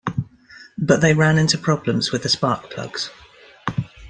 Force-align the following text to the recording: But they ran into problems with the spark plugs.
But 0.79 1.01
they 1.01 1.13
ran 1.13 1.37
into 1.37 1.59
problems 1.59 2.11
with 2.11 2.23
the 2.23 2.29
spark 2.29 2.71
plugs. 2.71 3.11